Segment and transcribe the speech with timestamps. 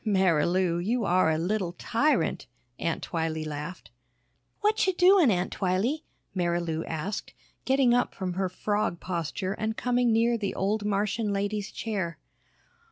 [0.03, 2.47] "Marilou, you are a little tyrant!"
[2.79, 3.91] Aunt Twylee laughed.
[4.63, 7.35] "Watcha' doin', Aunt Twylee?" Marilou asked,
[7.65, 12.17] getting up from her frog posture and coming near the old Martian lady's chair.